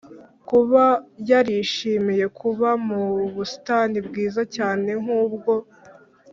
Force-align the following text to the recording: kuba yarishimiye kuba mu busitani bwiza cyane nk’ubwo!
kuba 0.49 0.83
yarishimiye 1.29 2.25
kuba 2.39 2.69
mu 2.87 3.01
busitani 3.35 3.97
bwiza 4.07 4.41
cyane 4.55 4.89
nk’ubwo! 5.01 5.53